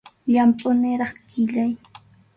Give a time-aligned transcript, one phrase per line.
[0.31, 1.71] Llampʼu niraq qʼillay.